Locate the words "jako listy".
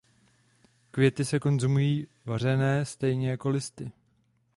3.29-3.91